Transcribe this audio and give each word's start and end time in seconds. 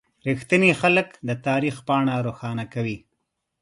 •رښتیني 0.27 0.71
خلک 0.81 1.07
د 1.27 1.29
تاریخ 1.47 1.75
پاڼه 1.87 2.15
روښانه 2.27 2.65
کوي. 2.73 2.97